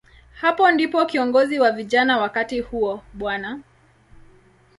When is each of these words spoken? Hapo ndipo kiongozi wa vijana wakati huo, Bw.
Hapo 0.39 0.71
ndipo 0.71 1.05
kiongozi 1.05 1.59
wa 1.59 1.71
vijana 1.71 2.17
wakati 2.17 2.59
huo, 2.59 3.03
Bw. 3.13 3.29